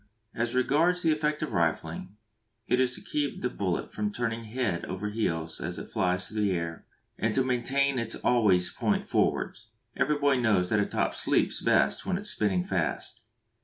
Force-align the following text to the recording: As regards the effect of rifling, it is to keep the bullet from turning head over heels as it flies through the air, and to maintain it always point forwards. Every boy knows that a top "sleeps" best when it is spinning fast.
As 0.33 0.55
regards 0.55 1.03
the 1.03 1.11
effect 1.11 1.43
of 1.43 1.51
rifling, 1.53 2.17
it 2.67 2.79
is 2.79 2.95
to 2.95 3.01
keep 3.01 3.43
the 3.43 3.51
bullet 3.51 3.93
from 3.93 4.11
turning 4.11 4.45
head 4.45 4.83
over 4.85 5.09
heels 5.09 5.59
as 5.61 5.77
it 5.77 5.89
flies 5.91 6.27
through 6.27 6.41
the 6.41 6.53
air, 6.53 6.87
and 7.19 7.35
to 7.35 7.43
maintain 7.43 7.99
it 7.99 8.15
always 8.23 8.71
point 8.71 9.07
forwards. 9.07 9.67
Every 9.95 10.17
boy 10.17 10.37
knows 10.39 10.71
that 10.71 10.79
a 10.79 10.87
top 10.87 11.13
"sleeps" 11.13 11.61
best 11.61 12.03
when 12.03 12.17
it 12.17 12.21
is 12.21 12.31
spinning 12.31 12.63
fast. 12.63 13.21